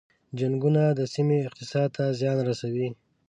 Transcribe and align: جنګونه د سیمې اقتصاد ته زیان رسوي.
جنګونه 0.39 0.83
د 0.99 1.01
سیمې 1.13 1.37
اقتصاد 1.47 1.89
ته 1.97 2.03
زیان 2.19 2.37
رسوي. 2.49 2.89